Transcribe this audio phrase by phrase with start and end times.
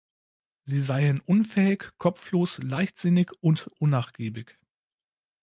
[0.63, 4.57] Sie seien unfähig, kopflos, leichtsinnig und unnachgiebig.